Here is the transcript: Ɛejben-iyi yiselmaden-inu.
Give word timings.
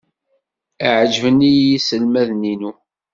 Ɛejben-iyi 0.99 1.63
yiselmaden-inu. 1.71 2.71